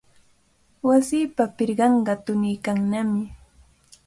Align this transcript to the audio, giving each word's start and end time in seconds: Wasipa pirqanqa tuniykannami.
Wasipa 0.87 1.43
pirqanqa 1.57 2.13
tuniykannami. 2.25 3.23